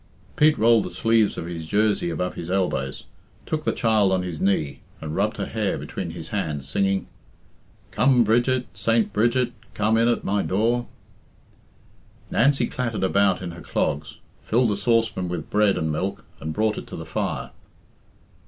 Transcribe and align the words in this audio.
Pete 0.35 0.57
rolled 0.57 0.85
the 0.85 0.89
sleeves 0.89 1.37
of 1.37 1.45
his 1.45 1.67
jersey 1.67 2.09
above 2.09 2.33
his 2.33 2.49
elbows, 2.49 3.03
took 3.45 3.65
the 3.65 3.71
child 3.71 4.11
on 4.11 4.23
his 4.23 4.41
knee, 4.41 4.79
and 4.99 5.15
rubbed 5.15 5.37
her 5.37 5.45
hair 5.45 5.77
between 5.77 6.09
his 6.09 6.29
hands, 6.29 6.67
singing 6.67 7.05
"Come, 7.91 8.23
Bridget, 8.23 8.65
Saint 8.73 9.13
Bridget, 9.13 9.51
come 9.75 9.97
in 9.97 10.07
at 10.07 10.23
my 10.23 10.41
door." 10.41 10.87
Nancy 12.31 12.65
clattered 12.65 13.03
about 13.03 13.43
in 13.43 13.51
her 13.51 13.61
clogs, 13.61 14.17
filled 14.43 14.71
a 14.71 14.75
saucepan 14.75 15.29
with 15.29 15.51
bread 15.51 15.77
and 15.77 15.91
milk, 15.91 16.25
and 16.39 16.51
brought 16.51 16.79
it 16.79 16.87
to 16.87 16.95
the 16.95 17.05
fire. 17.05 17.51